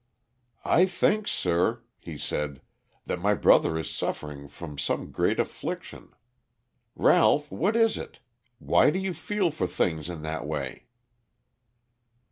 [0.65, 2.63] "I think, sir," he said,
[3.05, 6.09] "that my brother is suffering from some great affliction.
[6.95, 8.17] Ralph, what is it?
[8.57, 10.87] Why do you feel for things in that way?"